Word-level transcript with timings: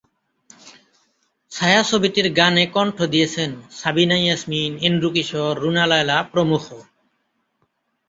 ছায়াছবিটির 1.51 2.27
গানে 2.33 2.63
কণ্ঠ 2.75 2.97
দিয়েছেন 3.13 3.49
সাবিনা 3.79 4.17
ইয়াসমিন, 4.19 4.71
এন্ড্রু 4.87 5.09
কিশোর, 5.15 5.53
রুনা 5.63 5.85
লায়লা 5.91 6.17
প্রমুখ। 6.31 6.63